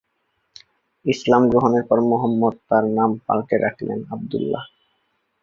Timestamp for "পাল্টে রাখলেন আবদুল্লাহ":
3.25-4.63